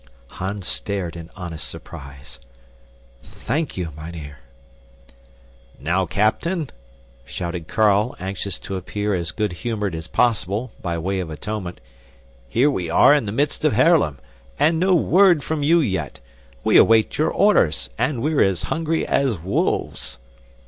Hans 0.29 0.65
stared 0.67 1.15
in 1.15 1.29
honest 1.35 1.69
surprise. 1.69 2.39
"Thank 3.21 3.77
you, 3.77 3.91
mynheer." 3.95 4.39
"Now, 5.79 6.07
captain," 6.07 6.71
shouted 7.23 7.67
Carl, 7.67 8.15
anxious 8.19 8.57
to 8.61 8.77
appear 8.77 9.13
as 9.13 9.29
good 9.29 9.51
humored 9.53 9.93
as 9.93 10.07
possible, 10.07 10.71
by 10.81 10.97
way 10.97 11.19
of 11.19 11.29
atonement, 11.29 11.79
"here 12.49 12.71
we 12.71 12.89
are 12.89 13.13
in 13.13 13.27
the 13.27 13.31
midst 13.31 13.63
of 13.63 13.73
Haarlem, 13.73 14.17
and 14.57 14.79
no 14.79 14.95
word 14.95 15.43
from 15.43 15.61
you 15.61 15.79
yet. 15.81 16.19
We 16.63 16.77
await 16.77 17.19
your 17.19 17.29
orders, 17.29 17.91
and 17.95 18.23
we're 18.23 18.41
as 18.41 18.63
hungry 18.63 19.05
as 19.05 19.37
wolves." 19.37 20.17